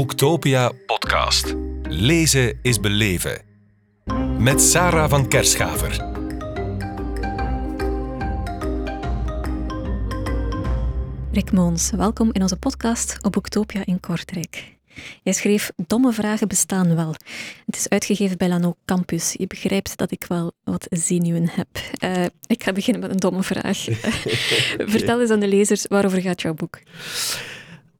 [0.00, 1.54] Boektopia podcast.
[1.82, 3.42] Lezen is beleven.
[4.38, 5.90] Met Sarah van Kerschaver.
[11.32, 14.76] Rick Moons, welkom in onze podcast op Boektopia in Kortrijk.
[15.22, 17.14] Jij schreef Domme vragen bestaan wel.
[17.66, 19.34] Het is uitgegeven bij Lano Campus.
[19.38, 21.68] Je begrijpt dat ik wel wat zenuwen heb.
[22.04, 23.78] Uh, ik ga beginnen met een domme vraag.
[24.94, 26.78] Vertel eens aan de lezers, waarover gaat jouw boek?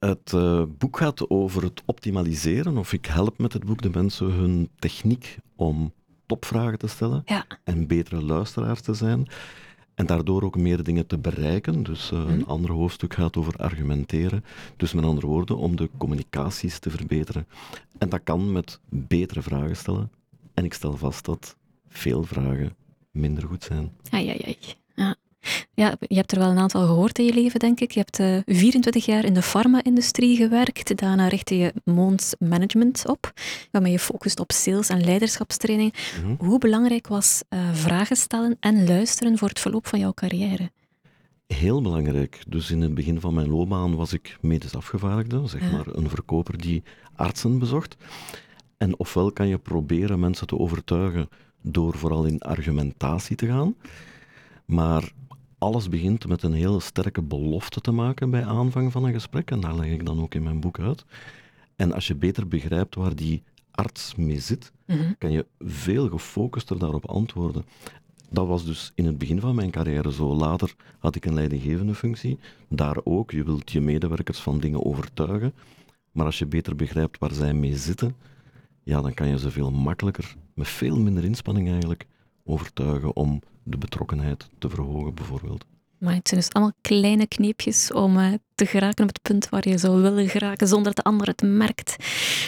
[0.01, 4.27] Het uh, boek gaat over het optimaliseren, of ik help met het boek de mensen
[4.27, 5.93] hun techniek om
[6.27, 7.47] topvragen te stellen ja.
[7.65, 9.29] en betere luisteraars te zijn.
[9.95, 11.83] En daardoor ook meer dingen te bereiken.
[11.83, 12.45] Dus uh, een mm.
[12.47, 14.45] ander hoofdstuk gaat over argumenteren.
[14.77, 17.47] Dus met andere woorden, om de communicaties te verbeteren.
[17.99, 20.11] En dat kan met betere vragen stellen.
[20.55, 21.57] En ik stel vast dat
[21.89, 22.77] veel vragen
[23.11, 23.93] minder goed zijn.
[24.11, 24.57] Ai, ai, ai.
[25.75, 25.95] Ja.
[26.01, 27.91] Je hebt er wel een aantal gehoord in je leven, denk ik.
[27.91, 30.97] Je hebt uh, eh, 24 jaar in de farma-industrie gewerkt.
[30.97, 33.33] Daarna richtte je Mons Management op,
[33.71, 35.95] waarmee je focust op sales en leiderschapstraining.
[36.23, 36.47] Mhm.
[36.47, 40.71] Hoe belangrijk was uh, vragen stellen en luisteren voor het verloop van jouw carrière?
[41.47, 42.43] Heel belangrijk.
[42.49, 46.59] Dus in het begin van mijn loopbaan was ik medisch afgevaardigde, zeg maar een verkoper
[46.59, 46.83] die
[47.15, 47.97] artsen bezocht.
[48.77, 51.29] En ofwel kan je proberen mensen te overtuigen
[51.63, 53.75] door vooral in argumentatie te gaan.
[54.65, 55.13] Maar
[55.61, 59.51] alles begint met een hele sterke belofte te maken bij aanvang van een gesprek.
[59.51, 61.05] En daar leg ik dan ook in mijn boek uit.
[61.77, 65.13] En als je beter begrijpt waar die arts mee zit, mhm.
[65.19, 67.65] kan je veel gefocuster daarop antwoorden.
[68.31, 70.35] Dat was dus in het begin van mijn carrière zo.
[70.35, 72.39] Later had ik een leidinggevende functie.
[72.69, 73.31] Daar ook.
[73.31, 75.55] Je wilt je medewerkers van dingen overtuigen.
[76.13, 78.17] Maar als je beter begrijpt waar zij mee zitten,
[78.83, 82.07] ja, dan kan je ze veel makkelijker, met veel minder inspanning eigenlijk,
[82.51, 85.65] overtuigen om de betrokkenheid te verhogen, bijvoorbeeld.
[85.99, 89.69] Maar het zijn dus allemaal kleine kneepjes om uh, te geraken op het punt waar
[89.69, 91.97] je zou willen geraken zonder dat de ander het merkt.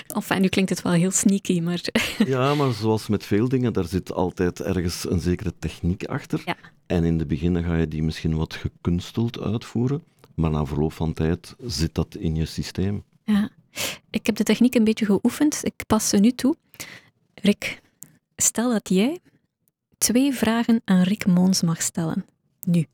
[0.07, 1.81] Enfin, nu klinkt het wel heel sneaky, maar...
[2.27, 6.43] ja, maar zoals met veel dingen, daar zit altijd ergens een zekere techniek achter.
[6.45, 6.57] Ja.
[6.87, 10.03] En in de begin ga je die misschien wat gekunsteld uitvoeren,
[10.35, 13.03] maar na verloop van tijd zit dat in je systeem.
[13.25, 13.51] Ja.
[14.11, 15.61] Ik heb de techniek een beetje geoefend.
[15.63, 16.57] Ik pas ze nu toe.
[17.35, 17.81] Rick,
[18.37, 19.19] stel dat jij
[20.03, 22.25] twee vragen aan Rick Moons mag stellen.
[22.61, 22.87] Nu,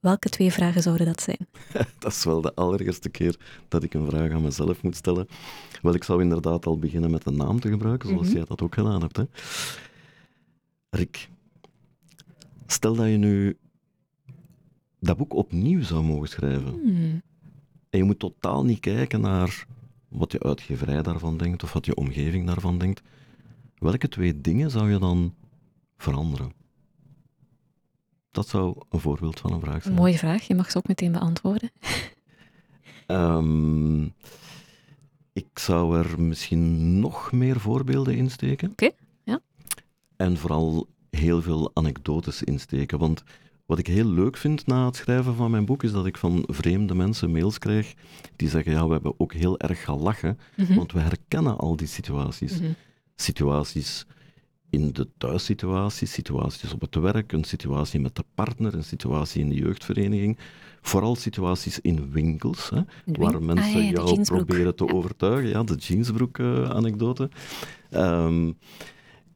[0.00, 1.46] welke twee vragen zouden dat zijn?
[1.98, 3.36] dat is wel de allereerste keer
[3.68, 5.28] dat ik een vraag aan mezelf moet stellen.
[5.82, 8.36] Wel, ik zou inderdaad al beginnen met een naam te gebruiken, zoals mhm.
[8.36, 9.16] jij dat ook gedaan hebt.
[9.16, 9.24] Hè?
[10.90, 11.28] Rick,
[12.66, 13.56] stel dat je nu
[15.00, 16.80] dat boek opnieuw zou mogen schrijven.
[16.82, 17.22] Hmm.
[17.90, 19.66] En je moet totaal niet kijken naar
[20.08, 23.02] wat je uitgeverij daarvan denkt of wat je omgeving daarvan denkt.
[23.78, 25.34] Welke twee dingen zou je dan
[25.98, 26.52] veranderen?
[28.30, 29.94] Dat zou een voorbeeld van een vraag zijn.
[29.94, 31.70] mooie vraag, je mag ze ook meteen beantwoorden.
[33.06, 34.14] um,
[35.32, 38.70] ik zou er misschien nog meer voorbeelden insteken.
[38.70, 38.90] Oké,
[39.24, 39.40] ja.
[40.16, 42.98] En vooral heel veel anekdotes insteken.
[42.98, 43.22] Want
[43.66, 46.44] wat ik heel leuk vind na het schrijven van mijn boek is dat ik van
[46.46, 47.94] vreemde mensen mails krijg
[48.36, 51.86] die zeggen: Ja, we hebben ook heel erg gelachen, mm want we herkennen al die
[51.86, 52.60] situaties.
[52.60, 52.72] Mhm.
[53.14, 54.06] Situaties
[54.70, 59.48] in de thuissituatie, situaties op het werk, een situatie met de partner, een situatie in
[59.48, 60.38] de jeugdvereniging.
[60.80, 65.48] Vooral situaties in winkels, hè, waar mensen ah, jou proberen te overtuigen.
[65.48, 67.30] Ja, de jeansbroek-anekdote.
[67.90, 68.48] Uh,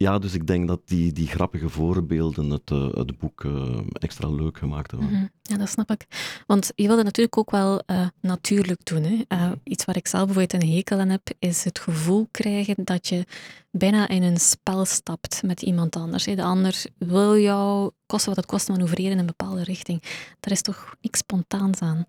[0.03, 4.29] ja, dus ik denk dat die, die grappige voorbeelden het, uh, het boek uh, extra
[4.29, 5.09] leuk gemaakt hebben.
[5.09, 5.29] Mm -hmm.
[5.41, 6.05] Ja, dat snap ik.
[6.47, 9.03] Want je wilde natuurlijk ook wel uh, natuurlijk doen.
[9.03, 9.51] Hè?
[9.63, 13.25] iets waar ik zelf bijvoorbeeld een hekel aan heb, is het gevoel krijgen dat je
[13.71, 16.25] bijna in een spel stapt met iemand anders.
[16.25, 16.35] Hè?
[16.35, 20.01] De ander wil jou, kosten wat het kost, manoeuvreren in een bepaalde richting.
[20.39, 22.05] Daar is toch niks spontaans aan.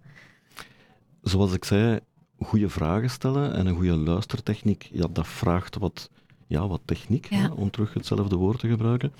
[1.22, 2.00] Zoals ik zei,
[2.38, 6.10] goede vragen stellen en een goede luistertechniek, ja, dat vraagt wat
[6.47, 9.12] ja, wat techniek, om terug hetzelfde woord te gebruiken.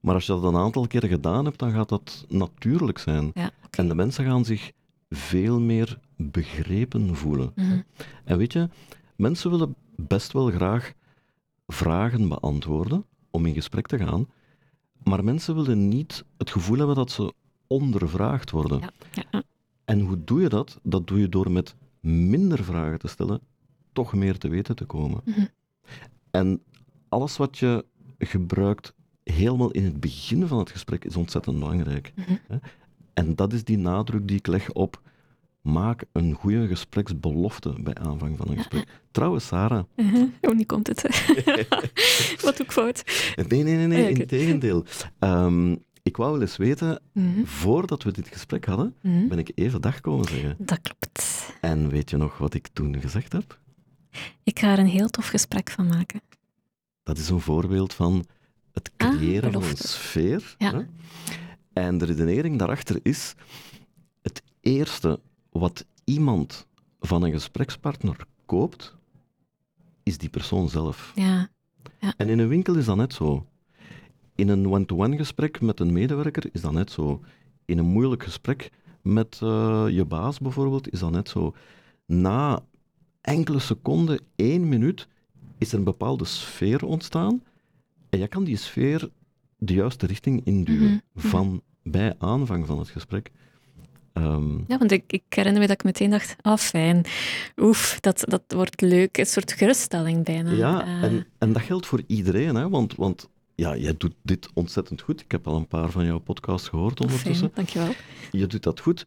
[0.00, 3.30] Maar als je dat een aantal keren gedaan hebt, dan gaat dat natuurlijk zijn.
[3.34, 4.72] Ja, En de mensen gaan zich
[5.10, 7.52] veel meer begrepen voelen.
[7.54, 7.80] Mhm.
[8.24, 8.68] En weet je,
[9.16, 10.92] mensen willen best wel graag
[11.66, 14.26] vragen beantwoorden om in gesprek te gaan,
[15.02, 17.32] maar mensen willen niet het gevoel hebben dat ze
[17.66, 18.80] ondervraagd worden.
[19.12, 19.42] Ja.
[19.84, 20.78] En hoe doe je dat?
[20.82, 23.40] Dat doe je door met minder vragen te stellen,
[23.92, 25.20] toch meer te weten te komen.
[25.24, 25.44] Mhm.
[26.30, 26.62] En
[27.08, 27.84] alles wat je
[28.18, 32.12] gebruikt helemaal in het begin van het gesprek is ontzettend belangrijk.
[32.16, 32.58] Mhm.
[33.14, 35.00] En dat is die nadruk die ik leg op
[35.60, 38.88] maak een goede gespreksbelofte bij aanvang van een gesprek.
[39.10, 39.84] Trouwens, Sarah.
[39.96, 40.28] Uh -huh.
[40.40, 41.02] Oh, nu komt het.
[42.44, 43.02] Wat doe ik fout?
[43.48, 44.04] Nee, nee, nee, nee.
[44.04, 44.84] Ah, in tegendeel.
[45.18, 47.44] Um, ik wou wel eens weten, mhm.
[47.44, 50.56] voordat we dit gesprek hadden, ben ik even dag komen zeggen.
[50.58, 51.52] Dat klopt.
[51.60, 53.58] En weet je nog wat ik toen gezegd heb?
[54.42, 56.20] Ik ga er een heel tof gesprek van maken.
[57.02, 58.24] Dat is een voorbeeld van
[58.72, 60.54] het Ah, creëren van een sfeer.
[60.58, 60.72] Ja.
[60.72, 60.82] Hè?
[61.72, 63.34] En de redenering daarachter is:
[64.22, 65.20] het eerste
[65.50, 66.66] wat iemand
[67.00, 68.16] van een gesprekspartner
[68.46, 68.94] koopt,
[70.02, 71.12] is die persoon zelf.
[71.14, 71.48] Ja,
[72.16, 73.46] En in een winkel is dat net zo.
[74.34, 77.22] In een one-to-one gesprek met een medewerker is dat net zo.
[77.64, 78.70] In een moeilijk gesprek
[79.02, 81.54] met eh, je baas bijvoorbeeld is dat net zo.
[82.06, 82.62] Na
[83.28, 85.08] enkele seconden, één minuut,
[85.58, 87.42] is er een bepaalde sfeer ontstaan.
[88.10, 89.08] En jij kan die sfeer
[89.58, 91.26] de juiste richting induwen Mhm, mhm.
[91.28, 93.30] van bij aanvang van het gesprek.
[94.12, 97.04] Ehm, ja want ik, ik herinner me dat ik meteen dacht, ah fijn,
[97.56, 99.18] oef, dat, dat wordt leuk.
[99.18, 100.50] Een soort geruststelling bijna.
[100.50, 102.68] Ja, Eh, en, en dat geldt voor iedereen, hè?
[102.68, 105.20] Want, want ja, jij doet dit ontzettend goed.
[105.20, 107.50] Ik heb al een paar van jouw podcasts gehoord ondertussen.
[107.52, 107.92] Fijn, dankjewel.
[108.30, 109.06] Je doet dat goed,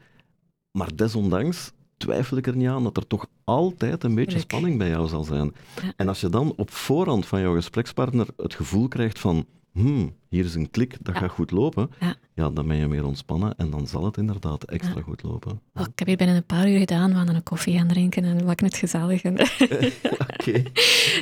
[0.71, 1.71] maar desondanks
[2.01, 5.24] twijfel ik er niet aan dat er toch altijd een beetje spanning bij jou zal
[5.24, 5.53] zijn.
[5.95, 10.45] En als je dan op voorhand van jouw gesprekspartner het gevoel krijgt van hmm, hier
[10.45, 11.21] is een klik, dat Ja.
[11.21, 12.15] gaat goed lopen, Ja.
[12.33, 15.01] ja, dan ben je meer ontspannen en dan zal het inderdaad extra Ja.
[15.01, 15.51] goed lopen.
[15.74, 18.24] Oh, ik heb hier binnen een paar uur gedaan, we gaan een koffie gaan drinken
[18.24, 19.21] en wat het gezellig.
[19.21, 19.39] En
[20.39, 20.51] Oké.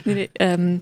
[0.04, 0.78] Nee, nee, ehm,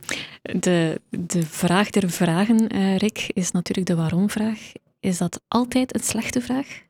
[0.60, 4.72] de, de vraag der vragen, eh, Rick, is natuurlijk de waarom-vraag.
[5.08, 6.82] Is dat altijd een slechte vraag?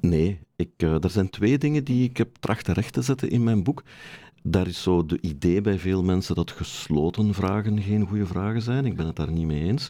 [0.00, 3.44] Nee, ik, eh, er zijn twee dingen die ik heb trachten recht te zetten in
[3.44, 3.82] mijn boek.
[4.42, 8.86] Daar is zo de idee bij veel mensen dat gesloten vragen geen goede vragen zijn.
[8.86, 9.88] Ik ben het daar niet mee eens.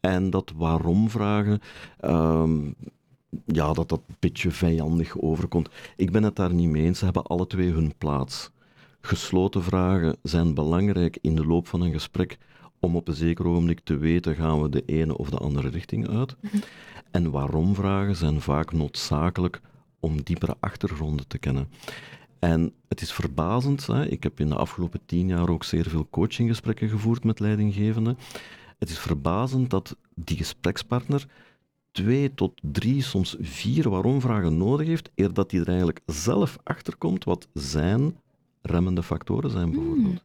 [0.00, 1.60] En dat waarom-vragen,
[1.98, 2.72] ehm,
[3.44, 5.68] ja, dat dat een beetje vijandig overkomt.
[5.96, 6.98] Ik ben het daar niet mee eens.
[6.98, 8.50] Ze hebben alle twee hun plaats.
[9.00, 12.38] Gesloten vragen zijn belangrijk in de loop van een gesprek
[12.80, 16.08] om op een zeker ogenblik te weten, gaan we de ene of de andere richting
[16.08, 16.36] uit.
[17.10, 19.60] En waarom-vragen zijn vaak noodzakelijk
[20.00, 21.68] om diepere achtergronden te kennen.
[22.38, 24.08] En het is verbazend, hè?
[24.08, 28.18] ik heb in de afgelopen tien jaar ook zeer veel coachinggesprekken gevoerd met leidinggevenden.
[28.78, 31.26] Het is verbazend dat die gesprekspartner
[31.90, 36.96] twee tot drie, soms vier waarom-vragen nodig heeft, eer dat hij er eigenlijk zelf achter
[36.96, 38.16] komt wat zijn
[38.62, 40.24] remmende factoren zijn, bijvoorbeeld.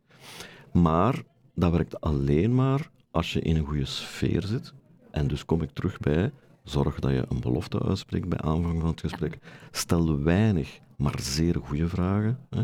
[0.71, 1.23] Maar
[1.55, 4.73] dat werkt alleen maar als je in een goede sfeer zit.
[5.11, 6.31] En dus kom ik terug bij,
[6.63, 9.37] zorg dat je een belofte uitspreekt bij aanvang van het gesprek.
[9.71, 12.39] Stel weinig, maar zeer goede vragen.
[12.49, 12.63] Hè?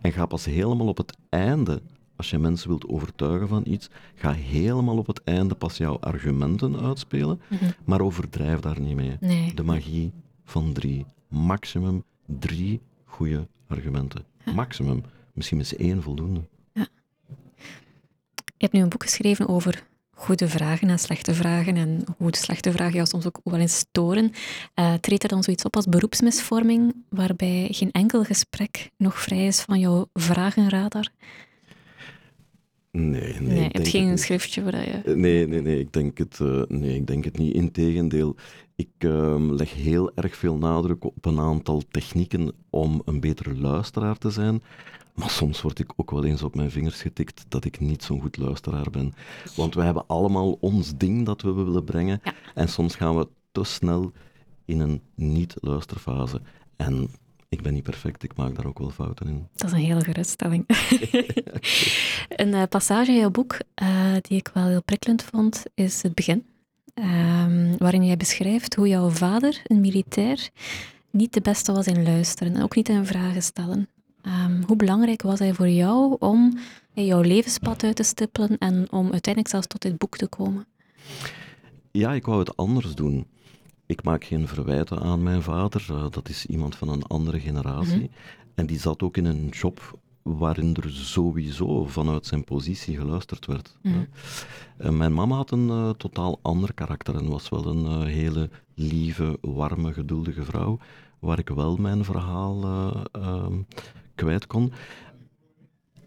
[0.00, 1.82] En ga pas helemaal op het einde,
[2.16, 6.80] als je mensen wilt overtuigen van iets, ga helemaal op het einde pas jouw argumenten
[6.80, 7.64] uitspelen, Mhm.
[7.84, 9.16] maar overdrijf daar niet mee.
[9.20, 9.54] Nee.
[9.54, 10.12] De magie
[10.44, 11.06] van drie.
[11.28, 14.24] Maximum drie goede argumenten.
[14.54, 15.02] Maximum.
[15.32, 16.40] Misschien is één voldoende.
[18.64, 22.72] Hebt nu een boek geschreven over goede vragen en slechte vragen en hoe de slechte
[22.72, 24.32] vragen jou soms ook wel eens storen.
[24.74, 29.60] Eh treedt er dan zoiets op als beroepsmisvorming, waarbij geen enkel gesprek nog vrij is
[29.60, 31.08] van jouw vragenradar?
[32.96, 33.40] Nee, nee.
[33.40, 35.14] Nee, ik je denk hebt het geen schriftje waar je...
[35.14, 37.54] Nee, nee, nee, ik denk het, eh, nee, ik denk het niet.
[37.54, 38.36] Integendeel,
[38.76, 44.18] ik ehm, leg heel erg veel nadruk op een aantal technieken om een betere luisteraar
[44.18, 44.62] te zijn.
[45.14, 48.20] Maar soms word ik ook wel eens op mijn vingers getikt dat ik niet zo'n
[48.20, 49.12] goed luisteraar ben.
[49.56, 52.20] Want we hebben allemaal ons ding dat we willen brengen.
[52.24, 52.34] Ja.
[52.54, 54.12] En soms gaan we te snel
[54.64, 56.40] in een niet-luisterfase.
[56.76, 57.08] En
[57.54, 59.48] ik ben niet perfect, ik maak daar ook wel fouten in.
[59.54, 60.64] Dat is een hele geruststelling.
[62.42, 66.14] een eh, passage in jouw boek eh, die ik wel heel prikkelend vond, is het
[66.14, 66.46] begin.
[66.94, 70.50] Ehm, waarin jij beschrijft hoe jouw vader, een militair,
[71.10, 73.88] niet de beste was in luisteren en ook niet in vragen stellen.
[74.22, 76.58] Ehm, hoe belangrijk was hij voor jou om
[76.92, 80.66] jouw levenspad uit te stippelen en om uiteindelijk zelfs tot dit boek te komen?
[81.90, 83.26] Ja, ik wou het anders doen.
[83.86, 85.86] Ik maak geen verwijten aan mijn vader.
[85.90, 87.96] eh, dat is iemand van een andere generatie.
[87.96, 88.06] Mhm.
[88.54, 93.76] En die zat ook in een job waarin er sowieso vanuit zijn positie geluisterd werd.
[93.82, 94.96] Mhm.
[94.98, 99.38] mijn mama had een eh, totaal ander karakter en was wel een eh, hele lieve,
[99.40, 100.78] warme, geduldige vrouw,
[101.18, 103.62] waar ik wel mijn verhaal eh, ehm,
[104.14, 104.72] kwijt kon.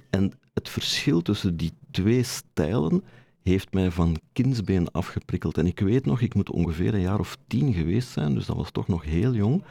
[0.10, 3.04] En het verschil tussen die twee stijlen
[3.48, 5.58] heeft mij van kindsbeen afgeprikkeld.
[5.58, 8.56] En ik weet nog, ik moet ongeveer een jaar of tien geweest zijn, dus dat
[8.56, 9.64] was toch nog heel jong.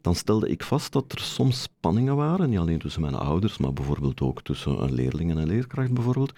[0.00, 3.72] Dan stelde ik vast dat er soms spanningen waren, niet alleen tussen mijn ouders, maar
[3.72, 6.32] bijvoorbeeld ook tussen een leerling en een leerkracht bijvoorbeeld.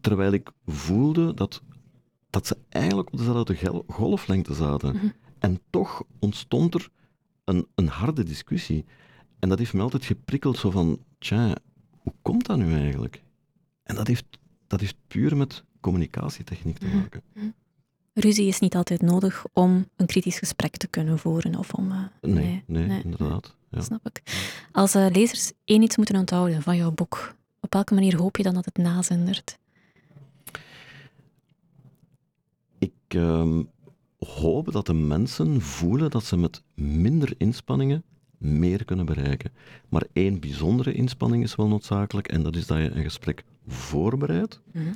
[0.00, 1.62] Terwijl ik voelde dat,
[2.30, 4.94] dat ze eigenlijk op dezelfde golflengte zaten.
[4.96, 5.06] Mhm.
[5.38, 6.88] En toch ontstond er
[7.44, 8.84] een, een harde discussie.
[9.38, 11.56] En dat heeft me altijd geprikkeld, zo van, tja,
[11.98, 13.22] hoe komt dat nu eigenlijk?
[13.82, 14.26] En dat heeft,
[14.66, 16.96] dat heeft puur met communicatietechniek te Mhm.
[16.96, 17.22] maken.
[18.14, 21.88] Ruzie is niet altijd nodig om een kritisch gesprek te kunnen voeren of om...
[22.20, 23.02] Nee, nee, nee.
[23.04, 23.54] inderdaad.
[23.70, 23.80] Ja.
[23.80, 24.22] Snap ik.
[24.72, 28.42] Als eh, lezers één iets moeten onthouden van jouw boek, op welke manier hoop je
[28.42, 29.58] dan dat het nazendert?
[32.78, 33.62] Ik ehm,
[34.18, 38.02] hoop dat de mensen voelen dat ze met minder inspanningen
[38.38, 39.52] meer kunnen bereiken.
[39.88, 44.60] Maar één bijzondere inspanning is wel noodzakelijk en dat is dat je een gesprek voorbereidt,
[44.72, 44.92] Mhm.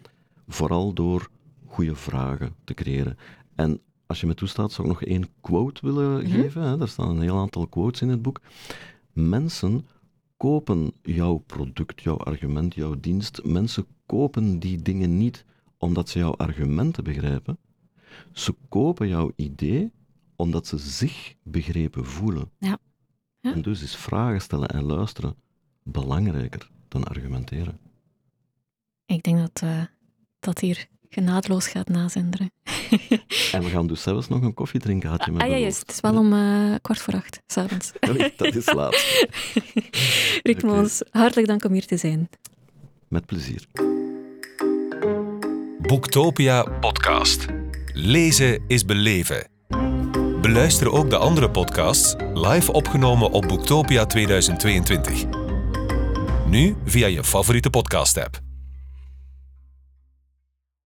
[0.48, 1.30] Vooral door
[1.66, 3.16] goede vragen te creëren.
[3.54, 6.30] En als je me toestaat, zou ik nog één quote willen Mhm.
[6.32, 6.62] geven.
[6.62, 6.80] Hè?
[6.80, 8.40] Er staan een heel aantal quotes in het boek.
[9.12, 9.86] Mensen
[10.36, 13.44] kopen jouw product, jouw argument, jouw dienst.
[13.44, 15.44] Mensen kopen die dingen niet
[15.78, 17.58] omdat ze jouw argumenten begrijpen.
[18.32, 19.92] Ze kopen jouw idee
[20.36, 22.50] omdat ze zich begrepen voelen.
[22.58, 22.78] Ja.
[23.40, 23.52] Ja.
[23.52, 25.34] En dus is vragen stellen en luisteren
[25.82, 27.78] belangrijker dan argumenteren.
[29.06, 29.82] Ik denk dat eh,
[30.40, 32.52] dat hier genadeloos gaat nazenderen.
[33.52, 35.78] En we gaan dus zelfs nog een koffie drinken, had je me ah ja, juist.
[35.78, 37.92] Het is wel om eh, kwart voor acht, s'avonds.
[38.37, 38.95] Dat is laat.
[40.42, 40.62] Rick.
[40.62, 42.28] Moos, hartelijk dank om hier te zijn.
[43.09, 43.66] Met plezier.
[45.78, 47.47] Boektopia podcast.
[47.92, 49.49] Lezen is beleven.
[50.40, 55.25] Beluister ook de andere podcasts live opgenomen op Boektopia 2022.
[56.47, 58.47] Nu via je favoriete podcast-app.